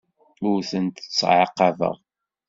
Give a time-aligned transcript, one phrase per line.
[0.49, 1.95] Ur tent-ttɛaqabeɣ.